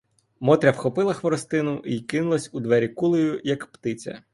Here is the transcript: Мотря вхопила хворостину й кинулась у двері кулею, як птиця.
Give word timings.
Мотря 0.39 0.71
вхопила 0.73 1.13
хворостину 1.13 1.81
й 1.85 1.99
кинулась 2.01 2.49
у 2.53 2.59
двері 2.59 2.87
кулею, 2.87 3.41
як 3.43 3.65
птиця. 3.65 4.23